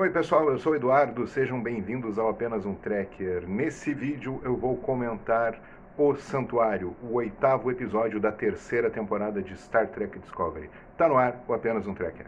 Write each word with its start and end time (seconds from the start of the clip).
Oi 0.00 0.08
pessoal, 0.08 0.48
eu 0.48 0.58
sou 0.58 0.72
o 0.72 0.76
Eduardo, 0.76 1.26
sejam 1.26 1.62
bem-vindos 1.62 2.18
ao 2.18 2.30
Apenas 2.30 2.64
um 2.64 2.74
Trekker. 2.74 3.46
Nesse 3.46 3.92
vídeo 3.92 4.40
eu 4.42 4.56
vou 4.56 4.74
comentar 4.78 5.60
O 5.94 6.14
Santuário, 6.14 6.96
o 7.02 7.16
oitavo 7.16 7.70
episódio 7.70 8.18
da 8.18 8.32
terceira 8.32 8.88
temporada 8.88 9.42
de 9.42 9.54
Star 9.58 9.88
Trek 9.88 10.18
Discovery. 10.18 10.70
Tá 10.96 11.06
no 11.06 11.18
ar 11.18 11.44
o 11.46 11.52
Apenas 11.52 11.86
um 11.86 11.92
Trekker. 11.92 12.24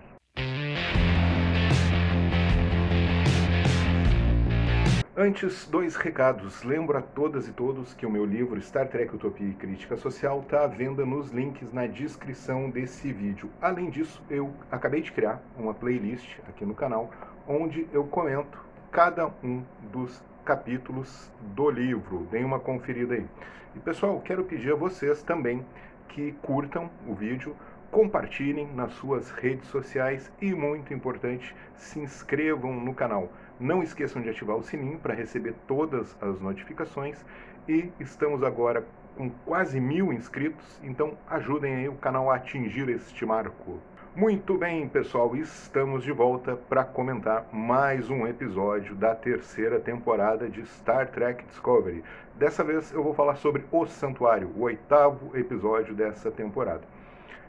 Antes, 5.17 5.67
dois 5.67 5.97
recados. 5.97 6.63
Lembro 6.65 6.99
a 6.99 7.01
todas 7.01 7.49
e 7.49 7.53
todos 7.53 7.95
que 7.95 8.05
o 8.05 8.11
meu 8.11 8.27
livro 8.27 8.61
Star 8.61 8.89
Trek 8.89 9.15
Utopia 9.15 9.49
e 9.49 9.55
Crítica 9.55 9.97
Social 9.97 10.41
está 10.41 10.65
à 10.65 10.67
venda 10.67 11.07
nos 11.07 11.31
links 11.31 11.73
na 11.73 11.87
descrição 11.87 12.69
desse 12.69 13.13
vídeo. 13.13 13.49
Além 13.63 13.89
disso, 13.89 14.23
eu 14.29 14.53
acabei 14.71 15.01
de 15.01 15.13
criar 15.13 15.41
uma 15.57 15.73
playlist 15.73 16.39
aqui 16.49 16.67
no 16.67 16.75
canal 16.75 17.11
onde 17.47 17.87
eu 17.93 18.05
comento 18.05 18.59
cada 18.91 19.29
um 19.43 19.63
dos 19.93 20.23
capítulos 20.45 21.31
do 21.41 21.71
livro. 21.71 22.27
Deem 22.31 22.45
uma 22.45 22.61
conferida 22.61 23.15
aí. 23.15 23.27
E 23.75 23.79
pessoal, 23.79 24.21
quero 24.21 24.45
pedir 24.45 24.73
a 24.73 24.77
vocês 24.77 25.23
também 25.23 25.65
que 26.09 26.33
curtam 26.43 26.91
o 27.07 27.15
vídeo, 27.15 27.57
compartilhem 27.91 28.67
nas 28.75 28.93
suas 28.95 29.31
redes 29.31 29.69
sociais 29.69 30.31
e, 30.41 30.53
muito 30.55 30.93
importante, 30.93 31.55
se 31.75 31.99
inscrevam 32.01 32.75
no 32.75 32.95
canal. 32.95 33.31
Não 33.59 33.83
esqueçam 33.83 34.21
de 34.21 34.29
ativar 34.29 34.57
o 34.57 34.63
sininho 34.63 34.99
para 34.99 35.15
receber 35.15 35.55
todas 35.67 36.17
as 36.21 36.41
notificações 36.41 37.25
e 37.69 37.91
estamos 38.01 38.43
agora 38.43 38.85
com 39.17 39.31
quase 39.45 39.79
mil 39.79 40.13
inscritos, 40.13 40.81
então 40.83 41.17
ajudem 41.29 41.75
aí 41.75 41.89
o 41.89 41.95
canal 41.95 42.31
a 42.31 42.37
atingir 42.37 42.89
este 42.89 43.25
marco. 43.27 43.79
Muito 44.15 44.59
bem, 44.59 44.87
pessoal, 44.87 45.35
estamos 45.35 46.05
de 46.05 46.13
volta 46.13 46.55
para 46.55 46.85
comentar 46.85 47.47
mais 47.51 48.11
um 48.11 48.27
episódio 48.27 48.95
da 48.95 49.15
terceira 49.15 49.81
temporada 49.81 50.51
de 50.51 50.67
Star 50.67 51.09
Trek 51.09 51.43
Discovery. 51.47 52.05
Dessa 52.35 52.63
vez 52.63 52.93
eu 52.93 53.03
vou 53.03 53.15
falar 53.15 53.37
sobre 53.37 53.65
O 53.73 53.87
Santuário, 53.87 54.51
o 54.55 54.65
oitavo 54.65 55.35
episódio 55.35 55.95
dessa 55.95 56.31
temporada. 56.31 56.83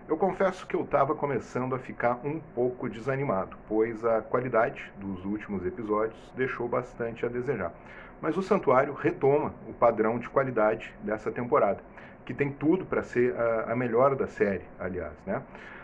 Eu 0.07 0.15
confesso 0.15 0.65
que 0.65 0.73
eu 0.73 0.83
estava 0.83 1.13
começando 1.13 1.75
a 1.75 1.79
ficar 1.79 2.21
um 2.23 2.39
pouco 2.55 2.87
desanimado, 2.87 3.57
pois 3.67 4.05
a 4.05 4.21
qualidade 4.21 4.89
dos 4.95 5.25
últimos 5.25 5.65
episódios 5.65 6.31
deixou 6.33 6.69
bastante 6.69 7.25
a 7.25 7.29
desejar. 7.29 7.73
Mas 8.21 8.37
o 8.37 8.41
Santuário 8.41 8.93
retoma 8.93 9.53
o 9.67 9.73
padrão 9.73 10.17
de 10.17 10.29
qualidade 10.29 10.95
dessa 11.03 11.29
temporada, 11.29 11.83
que 12.23 12.33
tem 12.33 12.49
tudo 12.49 12.85
para 12.85 13.03
ser 13.03 13.35
a, 13.35 13.73
a, 13.73 13.75
melhor 13.75 14.15
da 14.15 14.27
série, 14.27 14.63
aliás. 14.79 15.11
Né? 15.25 15.41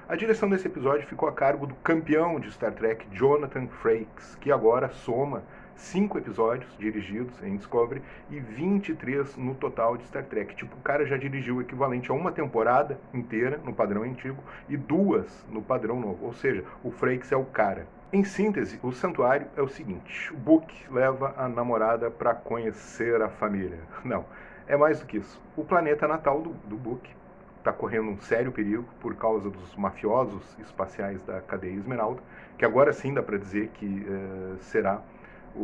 A 0.09 0.15
direção 0.15 0.49
desse 0.49 0.65
episódio 0.65 1.05
ficou 1.05 1.29
a 1.29 1.31
cargo 1.31 1.67
do 1.67 1.75
campeão 1.75 2.39
de 2.39 2.51
Star 2.51 2.73
Trek, 2.73 3.05
Jonathan 3.11 3.67
Frakes, 3.67 4.35
que 4.41 4.51
agora 4.51 4.89
soma 4.89 5.43
cinco 5.75 6.17
episódios 6.17 6.75
dirigidos 6.79 7.39
em 7.43 7.55
Discovery 7.55 8.01
e 8.27 8.39
23 8.39 9.37
no 9.37 9.53
total 9.53 9.97
de 9.97 10.07
Star 10.07 10.23
Trek. 10.23 10.55
Tipo, 10.55 10.75
o 10.75 10.81
cara 10.81 11.05
já 11.05 11.15
dirigiu 11.15 11.57
o 11.57 11.61
equivalente 11.61 12.09
a 12.09 12.15
uma 12.15 12.31
temporada 12.31 12.99
inteira 13.13 13.61
no 13.63 13.71
padrão 13.71 14.01
antigo 14.01 14.43
e 14.67 14.75
duas 14.75 15.45
no 15.47 15.61
padrão 15.61 15.99
novo. 15.99 16.25
Ou 16.25 16.33
seja, 16.33 16.65
o 16.83 16.89
Frakes 16.89 17.31
é 17.31 17.37
o 17.37 17.45
cara. 17.45 17.85
Em 18.11 18.23
síntese, 18.23 18.79
o 18.81 18.91
santuário 18.91 19.45
é 19.55 19.61
o 19.61 19.69
seguinte: 19.69 20.33
o 20.33 20.37
Book 20.37 20.73
leva 20.89 21.35
a 21.37 21.47
namorada 21.47 22.09
para 22.09 22.33
conhecer 22.33 23.21
a 23.21 23.29
família. 23.29 23.77
Não, 24.03 24.25
é 24.67 24.75
mais 24.75 25.01
do 25.01 25.05
que 25.05 25.17
isso. 25.17 25.39
O 25.55 25.63
planeta 25.63 26.07
natal 26.07 26.41
do, 26.41 26.49
do 26.67 26.75
Book 26.75 27.07
está 27.59 27.71
correndo 27.71 28.09
um 28.09 28.19
sério 28.19 28.51
perigo 28.51 28.85
por 28.99 29.15
causa 29.15 29.49
dos 29.49 29.75
mafiosos 29.75 30.57
espaciais 30.59 31.21
da 31.23 31.41
cadeia 31.41 31.75
Esmeralda, 31.75 32.21
que 32.57 32.65
agora 32.65 32.91
sim 32.91 33.13
dá 33.13 33.21
para 33.21 33.37
dizer 33.37 33.69
que 33.73 33.85
uh, 33.85 34.57
será 34.59 35.01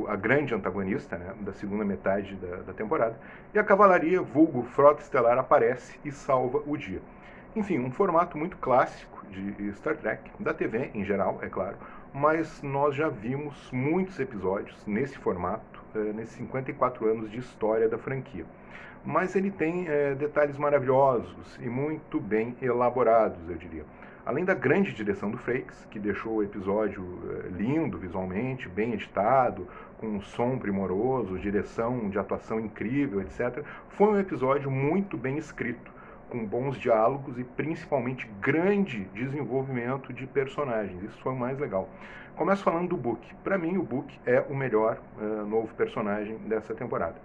a 0.07 0.15
grande 0.15 0.53
antagonista 0.53 1.17
né, 1.17 1.33
da 1.41 1.53
segunda 1.53 1.85
metade 1.85 2.35
da, 2.35 2.57
da, 2.57 2.73
temporada, 2.73 3.17
e 3.53 3.59
a 3.59 3.63
cavalaria, 3.63 4.21
vulgo 4.21 4.63
Frota 4.63 5.01
Estelar, 5.01 5.37
aparece 5.37 5.97
e 6.03 6.11
salva 6.11 6.61
o 6.65 6.75
dia. 6.75 7.01
Enfim, 7.55 7.79
um 7.79 7.91
formato 7.91 8.37
muito 8.37 8.57
clássico 8.57 9.25
de 9.27 9.71
Star 9.73 9.95
Trek, 9.95 10.29
da 10.39 10.53
TV 10.53 10.91
em 10.93 11.03
geral, 11.05 11.39
é 11.41 11.47
claro, 11.47 11.77
mas 12.13 12.61
nós 12.61 12.95
já 12.95 13.09
vimos 13.09 13.69
muitos 13.71 14.19
episódios 14.19 14.75
nesse 14.85 15.17
formato, 15.17 15.74
eh, 15.74 15.74
nesses 15.99 16.35
54 16.35 17.07
anos 17.07 17.31
de 17.31 17.39
história 17.39 17.87
da 17.87 17.97
franquia. 17.97 18.45
Mas 19.05 19.35
ele 19.35 19.51
tem 19.51 19.87
eh, 19.87 20.15
detalhes 20.15 20.57
maravilhosos 20.57 21.59
e 21.61 21.69
muito 21.69 22.19
bem 22.19 22.55
elaborados, 22.61 23.37
eu 23.49 23.55
diria. 23.55 23.85
Além 24.25 24.43
da 24.43 24.55
grande 24.55 24.91
direção 24.91 25.29
do 25.29 25.37
Frakes, 25.37 25.85
que 25.91 25.99
deixou 25.99 26.37
o 26.37 26.43
episódio 26.43 27.19
eh, 27.29 27.49
lindo 27.49 27.99
visualmente, 27.99 28.67
bem 28.67 28.93
editado, 28.93 29.67
com 29.99 30.07
um 30.07 30.21
som 30.21 30.57
primoroso, 30.57 31.37
direção 31.37 32.09
de 32.09 32.17
atuação 32.17 32.59
incrível, 32.59 33.21
etc., 33.21 33.63
foi 33.89 34.07
um 34.07 34.19
episódio 34.19 34.71
muito 34.71 35.15
bem 35.15 35.37
escrito, 35.37 35.91
com 36.29 36.45
bons 36.45 36.77
diálogos 36.77 37.37
e 37.37 37.43
principalmente 37.43 38.29
grande 38.41 39.05
desenvolvimento 39.13 40.11
de 40.13 40.25
personagens. 40.27 41.03
Isso 41.03 41.17
foi 41.19 41.33
o 41.33 41.35
mais 41.35 41.57
legal. 41.59 41.89
Começo 42.35 42.63
falando 42.63 42.89
do 42.89 42.97
Book. 42.97 43.33
Para 43.43 43.57
mim, 43.57 43.77
o 43.77 43.83
Book 43.83 44.19
é 44.25 44.43
o 44.49 44.55
melhor 44.55 44.99
uh, 45.17 45.45
novo 45.45 45.73
personagem 45.73 46.37
dessa 46.39 46.73
temporada. 46.73 47.15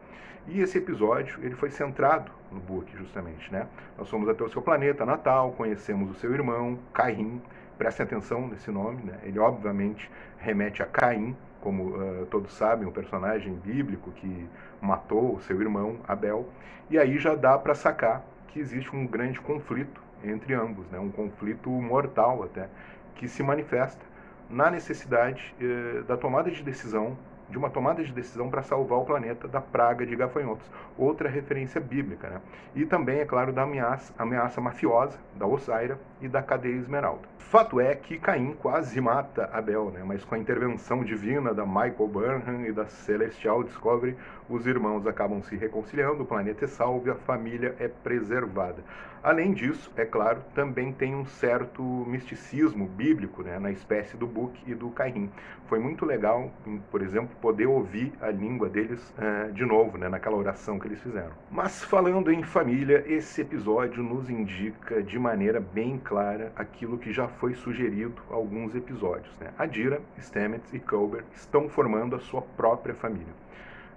E 0.47 0.61
esse 0.61 0.79
episódio 0.79 1.39
ele 1.43 1.55
foi 1.55 1.71
centrado 1.71 2.31
no 2.51 2.61
Book, 2.61 2.97
justamente. 2.97 3.53
Né? 3.53 3.67
Nós 3.99 4.09
fomos 4.09 4.29
até 4.29 4.43
o 4.45 4.49
seu 4.49 4.63
planeta 4.63 5.05
natal, 5.05 5.53
conhecemos 5.53 6.11
o 6.11 6.15
seu 6.15 6.33
irmão, 6.33 6.79
Caim. 6.93 7.43
Prestem 7.77 8.05
atenção 8.05 8.47
nesse 8.47 8.71
nome, 8.71 9.03
né? 9.03 9.19
ele 9.23 9.39
obviamente 9.39 10.11
remete 10.39 10.83
a 10.83 10.87
Caim, 10.87 11.37
como 11.61 11.97
uh, 11.97 12.27
todos 12.31 12.53
sabem, 12.53 12.87
um 12.87 12.93
personagem 12.93 13.55
bíblico 13.55 14.11
que 14.13 14.49
matou 14.81 15.35
o 15.35 15.41
seu 15.41 15.61
irmão 15.61 15.97
Abel. 16.07 16.49
E 16.89 16.99
aí 16.99 17.19
já 17.19 17.35
dá 17.35 17.59
para 17.59 17.75
sacar 17.75 18.23
que 18.53 18.61
existe 18.61 18.95
um 18.95 19.07
grande 19.07 19.41
conflito 19.41 20.03
entre 20.23 20.55
ambos, 20.55 20.89
né? 20.91 20.99
um 20.99 21.11
conflito 21.11 21.71
mortal 21.71 22.43
até, 22.43 22.69
que 23.15 23.27
se 23.29 23.43
manifesta 23.43 24.05
na 24.49 24.71
necessidade 24.71 25.55
uh, 25.61 26.03
da 26.05 26.17
tomada 26.17 26.51
de 26.51 26.63
decisão 26.63 27.17
de 27.51 27.59
uma 27.59 27.69
tomada 27.69 28.03
de 28.03 28.13
decisão 28.13 28.49
para 28.49 28.63
salvar 28.63 28.99
o 29.01 29.05
planeta 29.05 29.49
da 29.49 29.61
praga 29.61 30.07
de 30.07 30.15
gafanhotos. 30.15 30.65
Outra 30.97 31.29
referência 31.29 31.81
bíblica. 31.81 32.29
Né? 32.29 32.41
E 32.75 32.87
também, 32.87 33.19
é 33.19 33.25
claro, 33.25 33.53
da 33.53 33.63
ameaça, 33.63 34.15
ameaça 34.17 34.61
mafiosa 34.61 35.19
da 35.35 35.47
Ossaira 35.47 35.99
e 36.21 36.29
da 36.29 36.43
cadeia 36.43 36.77
Esmeralda. 36.77 37.29
Fato 37.39 37.81
é 37.81 37.95
que 37.97 38.19
Caim 38.19 38.53
quase 38.53 39.01
mata 39.01 39.51
Abel, 39.53 39.91
né? 39.91 40.03
mas 40.05 40.25
com 40.25 40.37
a 40.37 40.39
intervenção 40.39 41.03
divina 41.03 41.53
da 41.53 41.67
Michael 41.67 42.07
Burnham 42.07 42.65
e 42.65 42.73
da 42.73 42.87
Celestial 42.87 43.65
Discovery, 43.65 44.17
os 44.51 44.67
irmãos 44.67 45.07
acabam 45.07 45.43
se 45.43 45.57
reconciliando, 45.57 46.25
o 46.25 46.27
planeta 46.27 46.65
é 46.65 46.69
salvo 46.69 47.11
a 47.11 47.15
família 47.15 47.75
é 47.79 47.89
preservada. 47.89 48.83
Além 49.23 49.53
disso, 49.53 49.93
é 49.97 50.05
claro, 50.07 50.43
também 50.55 50.93
tem 50.93 51.15
um 51.15 51.27
certo 51.27 51.83
misticismo 51.83 52.87
bíblico 52.87 53.43
né, 53.43 53.59
na 53.59 53.71
espécie 53.71 54.17
do 54.17 54.27
Book 54.27 54.59
e 54.67 54.75
do 54.75 54.89
Caim. 54.91 55.31
Foi 55.67 55.79
muito 55.79 56.07
legal, 56.07 56.51
por 56.91 57.03
exemplo, 57.03 57.37
poder 57.39 57.67
ouvir 57.67 58.15
a 58.21 58.31
língua 58.31 58.69
deles 58.69 59.15
uh, 59.19 59.53
de 59.53 59.65
novo, 59.67 59.99
né, 59.99 60.09
naquela 60.09 60.37
oração 60.37 60.79
que 60.79 60.89
eles 60.89 61.01
fizeram. 61.01 61.33
Mas 61.51 61.85
falando 61.85 62.33
em 62.33 62.43
família, 62.43 63.05
esse 63.07 63.43
episódio 63.43 64.03
nos 64.03 64.31
indica 64.31 65.03
de 65.03 65.19
maneira 65.19 65.61
bem 65.61 65.99
clara 65.99 66.51
aquilo 66.57 66.97
que 66.97 67.13
já 67.13 67.29
foi 67.29 67.55
sugerido 67.55 68.23
alguns 68.31 68.75
episódios. 68.75 69.37
Né? 69.39 69.53
Adira, 69.59 70.01
Stamets 70.19 70.73
e 70.73 70.79
Culber 70.79 71.25
estão 71.35 71.69
formando 71.69 72.17
a 72.17 72.21
sua 72.21 72.41
própria 72.41 72.95
família. 72.95 73.35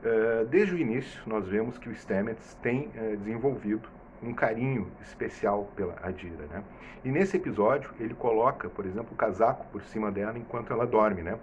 Uh, 0.03 0.45
desde 0.47 0.75
o 0.75 0.77
início, 0.77 1.21
nós 1.25 1.47
vemos 1.47 1.77
que 1.77 1.87
o 1.87 1.95
Stamets 1.95 2.55
tem 2.61 2.89
uh, 2.89 3.15
desenvolvido 3.15 3.87
um 4.21 4.33
carinho 4.33 4.91
especial 5.01 5.71
pela 5.77 5.95
Adira, 6.03 6.45
né? 6.47 6.61
E 7.05 7.09
nesse 7.09 7.37
episódio 7.37 7.89
ele 7.99 8.13
coloca, 8.13 8.69
por 8.69 8.85
exemplo, 8.85 9.13
o 9.13 9.15
casaco 9.15 9.65
por 9.71 9.81
cima 9.83 10.11
dela 10.11 10.37
enquanto 10.37 10.73
ela 10.73 10.85
dorme, 10.85 11.21
né? 11.21 11.37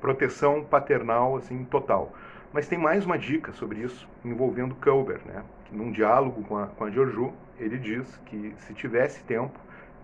Proteção 0.00 0.64
paternal 0.64 1.36
assim 1.36 1.64
total. 1.64 2.14
Mas 2.50 2.66
tem 2.66 2.78
mais 2.78 3.04
uma 3.04 3.18
dica 3.18 3.52
sobre 3.52 3.80
isso 3.80 4.08
envolvendo 4.24 4.74
Culber, 4.76 5.20
né? 5.26 5.44
Num 5.70 5.92
diálogo 5.92 6.42
com 6.44 6.56
a, 6.56 6.66
com 6.68 6.84
a 6.84 6.90
ele 7.58 7.78
diz 7.78 8.16
que 8.26 8.54
se 8.58 8.74
tivesse 8.74 9.22
tempo 9.24 9.58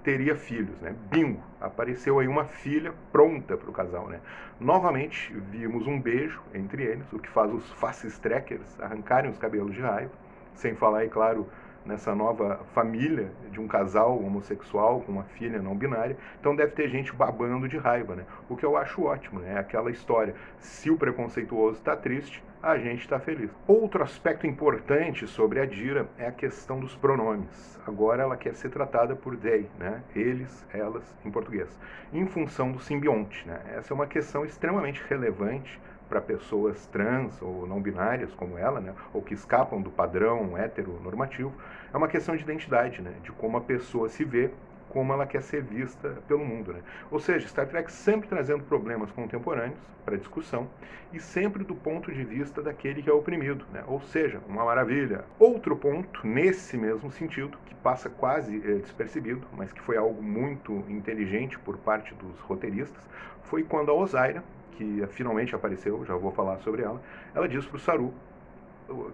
teria 0.09 0.35
filhos, 0.35 0.81
né? 0.81 0.97
Bingo! 1.11 1.43
Apareceu 1.61 2.19
aí 2.19 2.27
uma 2.27 2.47
filha 2.47 2.95
pronta 3.13 3.59
para 3.59 3.69
o 3.69 3.73
casal, 3.75 4.09
né? 4.09 4.23
Novamente 4.59 5.35
vimos 5.51 5.87
um 5.87 6.01
beijo 6.01 6.41
entre 6.55 6.83
eles, 6.83 7.13
o 7.13 7.19
que 7.19 7.29
faz 7.29 7.53
os 7.53 7.71
faces 7.73 8.19
trackers 8.19 8.81
arrancarem 8.81 9.31
os 9.31 9.37
cabelos 9.37 9.75
de 9.75 9.83
raiva, 9.83 10.11
sem 10.55 10.75
falar, 10.75 11.05
é 11.05 11.09
claro, 11.09 11.47
nessa 11.89 12.15
nova 12.15 12.61
família 12.75 13.33
de 13.51 13.59
um 13.59 13.67
casal 13.67 14.23
homossexual 14.23 15.01
com 15.01 15.11
uma 15.11 15.25
filha 15.25 15.61
não 15.61 15.75
binária. 15.75 16.17
Então 16.39 16.55
deve 16.55 16.73
ter 16.73 16.89
gente 16.89 17.13
babando 17.13 17.67
de 17.67 17.79
raiva, 17.79 18.15
né? 18.15 18.27
O 18.49 18.57
que 18.57 18.65
eu 18.65 18.77
acho 18.77 19.03
ótimo, 19.03 19.41
né? 19.41 19.55
É 19.55 19.59
aquela 19.59 19.91
história. 19.91 20.35
Se 20.59 20.91
o 20.91 20.99
preconceituoso 20.99 21.79
está 21.79 21.97
triste, 21.97 22.45
a 22.63 22.77
gente 22.77 23.01
está 23.01 23.19
feliz. 23.19 23.51
Outro 23.67 24.03
aspecto 24.03 24.47
importante 24.47 25.27
sobre 25.27 25.61
a 25.61 25.65
Dira 25.65 26.09
é 26.19 26.27
a 26.27 26.33
questão 26.33 26.79
dos 26.79 26.95
pronomes. 26.95 27.81
Agora 27.87 28.23
ela 28.23 28.37
quer 28.37 28.55
ser 28.55 28.69
tratada 28.69 29.17
por 29.17 29.37
they, 29.37 29.69
né? 29.79 30.03
Eles, 30.15 30.67
elas, 30.73 31.17
em 31.25 31.31
português, 31.31 31.79
em 32.13 32.27
função 32.27 32.71
do 32.71 32.81
simbionte, 32.81 33.49
né? 33.49 33.61
Essa 33.77 33.93
é 33.93 33.95
uma 33.95 34.07
questão 34.07 34.45
extremamente 34.45 35.03
relevante 35.09 35.81
para 36.09 36.21
pessoas 36.21 36.87
trans 36.87 37.41
ou 37.43 37.67
não 37.67 37.81
binárias 37.81 38.33
como 38.35 38.57
ela, 38.57 38.81
né, 38.81 38.95
ou 39.13 39.23
que 39.23 39.35
escapam 39.35 39.81
do 39.81 39.91
padrão 39.91 40.57
heteronormativo, 40.57 41.53
é 41.93 41.97
uma 41.97 42.09
questão 42.09 42.37
de 42.37 42.43
identidade, 42.43 43.03
né, 43.03 43.15
de 43.23 43.33
como 43.33 43.57
a 43.57 43.61
pessoa 43.61 44.09
se 44.09 44.25
vê, 44.25 44.51
como 44.89 45.13
ela 45.13 45.27
quer 45.27 45.43
ser 45.43 45.63
vista 45.63 46.17
pelo 46.27 46.45
mundo. 46.45 46.73
Né? 46.73 46.81
Ou 47.11 47.21
seja, 47.21 47.47
Star 47.47 47.67
Trek 47.67 47.91
sempre 47.93 48.29
trazendo 48.29 48.65
problemas 48.65 49.11
contemporâneos 49.11 49.79
para 50.05 50.17
discussão 50.17 50.69
e 51.13 51.21
sempre 51.21 51.63
do 51.65 51.75
ponto 51.75 52.13
de 52.13 52.25
vista 52.25 52.63
daquele 52.63 53.03
que 53.03 53.11
é 53.11 53.13
oprimido. 53.13 53.65
Né? 53.73 53.85
Ou 53.87 54.01
seja, 54.01 54.41
uma 54.49 54.65
maravilha. 54.65 55.25
Outro 55.39 55.77
ponto, 55.77 56.27
nesse 56.27 56.77
mesmo 56.77 57.11
sentido, 57.11 57.59
que 57.67 57.75
passa 57.75 58.09
quase 58.09 58.57
é, 58.57 58.77
despercebido, 58.77 59.47
mas 59.57 59.73
que 59.73 59.81
foi 59.81 59.97
algo 59.97 60.23
muito 60.23 60.73
inteligente 60.89 61.59
por 61.59 61.77
parte 61.79 62.15
dos 62.15 62.39
roteiristas, 62.41 63.07
foi 63.43 63.63
quando 63.63 63.91
a 63.91 63.95
Osaira, 63.95 64.43
que 64.79 65.05
finalmente 65.09 65.55
apareceu, 65.57 66.05
já 66.07 66.15
vou 66.15 66.31
falar 66.31 66.59
sobre 66.59 66.83
ela, 66.83 67.03
ela 67.35 67.49
diz 67.49 67.67
para 67.67 67.77
o 67.77 67.81
Saru 67.81 68.15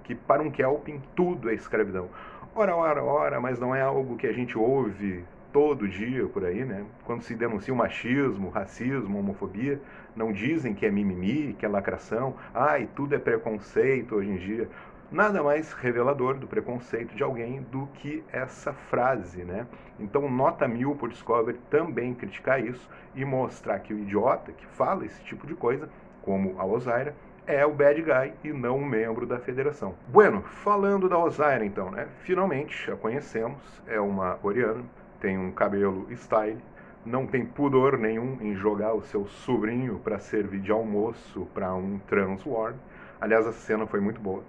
que 0.05 0.15
para 0.15 0.43
um 0.43 0.51
Kelpin 0.51 1.01
tudo 1.17 1.49
é 1.49 1.55
escravidão. 1.55 2.09
Ora, 2.55 2.77
ora, 2.77 3.03
ora, 3.03 3.41
mas 3.41 3.59
não 3.59 3.75
é 3.75 3.81
algo 3.81 4.17
que 4.17 4.27
a 4.27 4.33
gente 4.33 4.59
ouve 4.59 5.25
todo 5.53 5.89
dia 5.89 6.27
por 6.27 6.45
aí, 6.45 6.65
né? 6.65 6.85
Quando 7.05 7.23
se 7.23 7.35
denuncia 7.35 7.73
o 7.73 7.77
machismo, 7.77 8.51
racismo, 8.51 9.19
homofobia, 9.19 9.81
não 10.15 10.33
dizem 10.33 10.75
que 10.75 10.85
é 10.85 10.91
mimimi, 10.91 11.55
que 11.59 11.65
é 11.65 11.69
lacração, 11.69 12.35
ai, 12.53 12.89
tudo 12.95 13.15
é 13.15 13.19
preconceito 13.19 14.17
hoje 14.17 14.31
em 14.31 14.37
dia 14.37 14.69
nada 15.15 15.45
mais 15.45 15.73
revelador 15.73 16.35
do 16.35 16.47
preconceito 16.49 17.15
de 17.15 17.23
alguém 17.23 17.63
do 17.71 17.87
que 17.95 18.25
essa 18.33 18.73
frase, 18.73 19.45
né? 19.45 19.65
Então, 19.99 20.29
nota 20.29 20.67
mil 20.67 20.97
por 20.97 21.09
Discovery 21.09 21.57
também 21.71 22.13
criticar 22.13 22.61
isso 22.61 22.91
e 23.15 23.25
mostrar 23.25 23.79
que 23.79 23.95
o 23.95 23.99
idiota 23.99 24.51
que 24.51 24.67
fala 24.67 25.07
esse 25.07 25.23
tipo 25.23 25.47
de 25.47 25.55
coisa, 25.55 25.89
como 26.21 26.61
a 26.61 26.65
Osaira, 26.65 27.15
é 27.47 27.65
o 27.65 27.73
bad 27.73 28.03
guy 28.03 28.33
e 28.43 28.53
não 28.53 28.79
um 28.79 28.85
membro 28.85 29.25
da 29.25 29.39
federação. 29.39 29.95
Bueno, 30.09 30.43
falando 30.43 31.09
da 31.09 31.17
Osaira 31.17 31.65
então, 31.65 31.93
né? 31.93 32.09
Finalmente 32.23 32.91
a 32.91 32.97
conhecemos, 32.97 33.63
é 33.87 34.01
uma 34.01 34.39
oriana, 34.43 34.83
tem 35.21 35.39
um 35.39 35.53
cabelo 35.53 36.09
style, 36.17 36.59
não 37.07 37.25
tem 37.25 37.47
pudor 37.47 37.99
nenhum 37.99 38.39
em 38.41 38.57
jogar 38.57 38.95
o 38.95 39.03
seu 39.03 39.27
sobrinho 39.27 40.01
para 40.01 40.19
servir 40.19 40.61
de 40.61 40.73
almoço 40.73 41.47
para 41.55 41.73
um 41.73 42.01
transward. 42.01 42.77
Aliás, 43.21 43.47
a 43.47 43.53
cena 43.53 43.87
foi 43.87 44.01
muito 44.01 44.21
boa. 44.21 44.43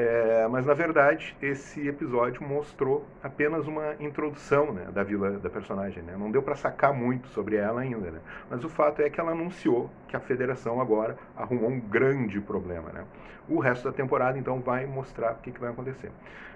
É, 0.00 0.46
mas 0.46 0.64
na 0.64 0.74
verdade 0.74 1.36
esse 1.42 1.88
episódio 1.88 2.40
mostrou 2.46 3.04
apenas 3.20 3.66
uma 3.66 3.96
introdução 3.98 4.72
né, 4.72 4.86
da 4.94 5.02
vila 5.02 5.32
da 5.32 5.50
personagem. 5.50 6.04
Né? 6.04 6.14
Não 6.16 6.30
deu 6.30 6.40
para 6.40 6.54
sacar 6.54 6.94
muito 6.94 7.26
sobre 7.30 7.56
ela 7.56 7.80
ainda. 7.80 8.08
Né? 8.12 8.20
Mas 8.48 8.62
o 8.62 8.68
fato 8.68 9.02
é 9.02 9.10
que 9.10 9.18
ela 9.18 9.32
anunciou 9.32 9.90
que 10.06 10.14
a 10.14 10.20
federação 10.20 10.80
agora 10.80 11.18
arrumou 11.36 11.68
um 11.68 11.80
grande 11.80 12.40
problema. 12.40 12.92
Né? 12.92 13.04
O 13.48 13.58
resto 13.58 13.88
da 13.88 13.92
temporada 13.92 14.38
então 14.38 14.60
vai 14.60 14.86
mostrar 14.86 15.32
o 15.32 15.38
que, 15.38 15.50
que 15.50 15.58
vai 15.58 15.70
acontecer. 15.70 16.12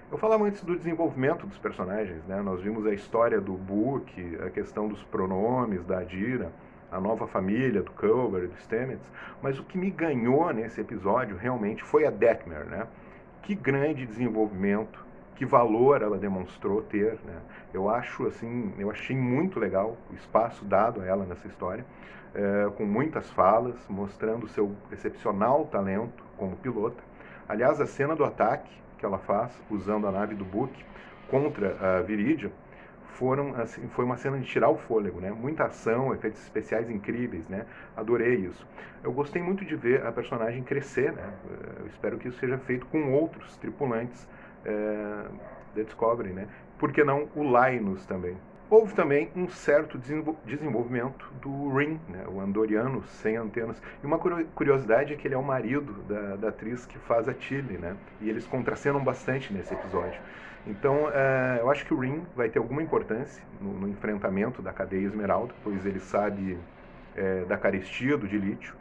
Eu 0.09 0.17
falava 0.17 0.45
antes 0.45 0.63
do 0.63 0.77
desenvolvimento 0.77 1.45
dos 1.45 1.57
personagens. 1.57 2.25
Né? 2.25 2.41
Nós 2.41 2.61
vimos 2.61 2.85
a 2.85 2.93
história 2.93 3.41
do 3.41 3.55
Book, 3.55 4.37
a 4.41 4.49
questão 4.51 4.87
dos 4.87 5.03
pronomes 5.03 5.83
da 5.83 5.97
Adira 5.97 6.49
a 6.89 6.99
nova 7.01 7.25
família 7.25 7.81
do 7.81 7.91
Culber 7.91 8.47
do 8.47 8.55
Stamets, 8.59 9.11
mas 9.41 9.57
o 9.57 9.63
que 9.63 9.79
me 9.79 9.89
ganhou 9.89 10.53
nesse 10.53 10.79
episódio 10.79 11.35
realmente 11.35 11.83
foi 11.83 12.05
a 12.05 12.11
Detmer, 12.11 12.65
né? 12.65 12.85
Que 13.43 13.53
grande 13.53 14.05
desenvolvimento, 14.05 15.03
que 15.35 15.45
valor 15.45 16.01
ela 16.01 16.17
demonstrou 16.17 16.81
ter, 16.81 17.17
né? 17.25 17.37
Eu 17.73 17.89
acho 17.89 18.25
assim, 18.27 18.73
eu 18.77 18.89
achei 18.89 19.15
muito 19.15 19.59
legal 19.59 19.97
o 20.09 20.13
espaço 20.15 20.63
dado 20.65 21.01
a 21.01 21.05
ela 21.05 21.25
nessa 21.25 21.47
história, 21.47 21.85
é, 22.33 22.69
com 22.75 22.85
muitas 22.85 23.29
falas, 23.31 23.75
mostrando 23.89 24.47
seu 24.47 24.75
excepcional 24.91 25.65
talento 25.65 26.23
como 26.37 26.55
pilota. 26.55 27.03
Aliás, 27.47 27.79
a 27.81 27.85
cena 27.85 28.15
do 28.15 28.23
ataque 28.23 28.71
que 28.97 29.05
ela 29.05 29.19
faz 29.19 29.51
usando 29.69 30.07
a 30.07 30.11
nave 30.11 30.33
do 30.33 30.45
Book 30.45 30.73
contra 31.29 31.97
a 31.99 32.01
Viridian 32.01 32.51
foram 33.13 33.55
assim, 33.55 33.87
foi 33.89 34.05
uma 34.05 34.17
cena 34.17 34.37
de 34.39 34.45
tirar 34.45 34.69
o 34.69 34.77
fôlego, 34.77 35.19
né? 35.19 35.31
Muita 35.31 35.65
ação, 35.65 36.13
efeitos 36.13 36.41
especiais 36.41 36.89
incríveis, 36.89 37.47
né? 37.47 37.65
Adorei 37.95 38.35
isso. 38.35 38.65
Eu 39.03 39.11
gostei 39.11 39.41
muito 39.41 39.63
de 39.63 39.75
ver 39.75 40.05
a 40.05 40.11
personagem 40.11 40.63
crescer, 40.63 41.11
né? 41.13 41.33
Eu 41.79 41.87
espero 41.87 42.17
que 42.17 42.27
isso 42.27 42.39
seja 42.39 42.57
feito 42.57 42.85
com 42.87 43.13
outros 43.13 43.55
tripulantes 43.57 44.27
é, 44.65 45.25
da 45.75 45.83
Discovery, 45.83 46.33
né? 46.33 46.47
Por 46.77 46.91
que 46.91 47.03
não 47.03 47.29
o 47.35 47.43
Linus 47.43 48.05
também? 48.05 48.35
Houve 48.69 48.93
também 48.95 49.29
um 49.35 49.47
certo 49.47 49.99
desenvolvimento 50.45 51.31
do 51.41 51.69
Ring, 51.75 51.99
né, 52.09 52.25
o 52.27 52.39
andoriano 52.39 53.03
sem 53.03 53.35
antenas. 53.37 53.79
E 54.01 54.05
uma 54.05 54.17
curiosidade 54.17 55.13
é 55.13 55.15
que 55.15 55.27
ele 55.27 55.35
é 55.35 55.37
o 55.37 55.43
marido 55.43 55.93
da, 56.07 56.35
da 56.37 56.47
atriz 56.49 56.85
que 56.85 56.97
faz 56.97 57.29
a 57.29 57.33
Tilly, 57.33 57.77
né? 57.77 57.95
E 58.19 58.29
eles 58.29 58.47
contracenam 58.47 59.03
bastante 59.03 59.53
nesse 59.53 59.73
episódio. 59.73 60.19
Então, 60.65 61.09
é, 61.13 61.59
eu 61.59 61.69
acho 61.69 61.85
que 61.85 61.93
o 61.93 61.99
Ring 61.99 62.23
vai 62.35 62.49
ter 62.49 62.57
alguma 62.57 62.81
importância 62.81 63.43
no, 63.61 63.73
no 63.73 63.87
enfrentamento 63.87 64.61
da 64.61 64.71
cadeia 64.71 65.05
Esmeralda, 65.05 65.53
pois 65.63 65.85
ele 65.85 65.99
sabe 65.99 66.57
é, 67.15 67.43
da 67.45 67.57
carestia 67.57 68.17
do 68.17 68.27
dilítio 68.27 68.73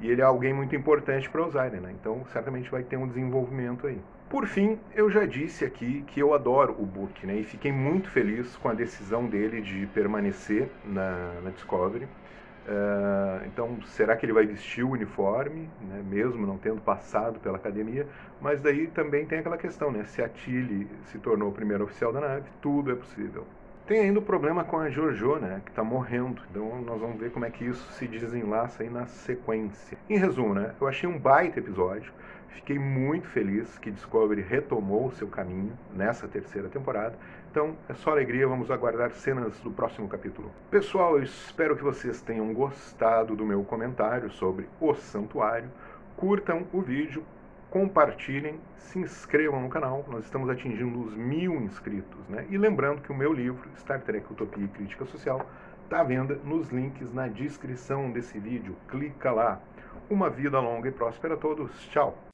e 0.00 0.10
ele 0.10 0.20
é 0.20 0.24
alguém 0.24 0.52
muito 0.52 0.74
importante 0.76 1.28
para 1.28 1.42
o 1.42 1.50
né? 1.50 1.94
Então, 2.00 2.24
certamente 2.32 2.70
vai 2.70 2.82
ter 2.82 2.96
um 2.96 3.06
desenvolvimento 3.06 3.86
aí. 3.86 4.00
Por 4.28 4.46
fim, 4.46 4.78
eu 4.94 5.10
já 5.10 5.24
disse 5.24 5.64
aqui 5.64 6.04
que 6.06 6.20
eu 6.20 6.34
adoro 6.34 6.76
o 6.78 6.84
Book, 6.84 7.26
né? 7.26 7.36
E 7.36 7.44
fiquei 7.44 7.72
muito 7.72 8.10
feliz 8.10 8.56
com 8.56 8.68
a 8.68 8.74
decisão 8.74 9.26
dele 9.26 9.60
de 9.60 9.86
permanecer 9.86 10.68
na, 10.84 11.40
na 11.42 11.50
Discovery. 11.50 12.04
Uh, 12.04 13.46
então, 13.46 13.78
será 13.86 14.14
que 14.14 14.26
ele 14.26 14.34
vai 14.34 14.44
vestir 14.44 14.84
o 14.84 14.90
uniforme, 14.90 15.70
né, 15.80 16.04
mesmo 16.06 16.46
não 16.46 16.58
tendo 16.58 16.82
passado 16.82 17.40
pela 17.40 17.56
academia? 17.56 18.06
Mas 18.42 18.60
daí 18.60 18.86
também 18.88 19.24
tem 19.24 19.38
aquela 19.38 19.56
questão, 19.56 19.90
né? 19.90 20.04
Se 20.04 20.22
a 20.22 20.28
Tilly 20.28 20.86
se 21.06 21.18
tornou 21.18 21.48
o 21.48 21.52
primeiro 21.52 21.84
oficial 21.84 22.12
da 22.12 22.20
nave, 22.20 22.44
tudo 22.60 22.92
é 22.92 22.94
possível. 22.94 23.46
Tem 23.88 24.00
ainda 24.00 24.18
o 24.18 24.22
problema 24.22 24.64
com 24.64 24.78
a 24.78 24.90
Jojo, 24.90 25.36
né, 25.36 25.62
que 25.64 25.70
está 25.70 25.82
morrendo. 25.82 26.42
Então 26.50 26.82
nós 26.82 27.00
vamos 27.00 27.18
ver 27.18 27.30
como 27.32 27.46
é 27.46 27.50
que 27.50 27.64
isso 27.64 27.90
se 27.92 28.06
desenlaça 28.06 28.82
aí 28.82 28.90
na 28.90 29.06
sequência. 29.06 29.96
Em 30.10 30.18
resumo, 30.18 30.52
né, 30.52 30.74
eu 30.78 30.86
achei 30.86 31.08
um 31.08 31.18
baita 31.18 31.58
episódio. 31.58 32.12
Fiquei 32.48 32.78
muito 32.78 33.26
feliz 33.28 33.78
que 33.78 33.90
Discovery 33.90 34.42
retomou 34.42 35.06
o 35.06 35.12
seu 35.12 35.26
caminho 35.26 35.72
nessa 35.96 36.28
terceira 36.28 36.68
temporada. 36.68 37.16
Então 37.50 37.78
é 37.88 37.94
só 37.94 38.10
alegria, 38.10 38.46
vamos 38.46 38.70
aguardar 38.70 39.10
cenas 39.12 39.58
do 39.60 39.70
próximo 39.70 40.06
capítulo. 40.06 40.52
Pessoal, 40.70 41.16
eu 41.16 41.22
espero 41.22 41.74
que 41.74 41.82
vocês 41.82 42.20
tenham 42.20 42.52
gostado 42.52 43.34
do 43.34 43.46
meu 43.46 43.64
comentário 43.64 44.30
sobre 44.30 44.68
o 44.78 44.94
santuário. 44.96 45.70
Curtam 46.14 46.66
o 46.74 46.82
vídeo, 46.82 47.24
compartilhem, 47.70 48.58
se 48.76 48.98
inscrevam 48.98 49.60
no 49.60 49.68
canal, 49.68 50.04
nós 50.08 50.24
estamos 50.24 50.48
atingindo 50.48 51.00
os 51.00 51.14
mil 51.14 51.54
inscritos. 51.56 52.28
Né? 52.28 52.46
E 52.50 52.56
lembrando 52.56 53.02
que 53.02 53.12
o 53.12 53.14
meu 53.14 53.32
livro, 53.32 53.68
Star 53.76 54.00
Trek 54.00 54.30
Utopia 54.32 54.64
e 54.64 54.68
Crítica 54.68 55.04
Social, 55.04 55.46
está 55.84 56.00
à 56.00 56.04
venda 56.04 56.38
nos 56.44 56.70
links 56.70 57.12
na 57.12 57.28
descrição 57.28 58.10
desse 58.10 58.38
vídeo. 58.38 58.76
Clica 58.88 59.30
lá. 59.30 59.60
Uma 60.08 60.30
vida 60.30 60.58
longa 60.58 60.88
e 60.88 60.92
próspera 60.92 61.34
a 61.34 61.36
todos. 61.36 61.70
Tchau! 61.88 62.27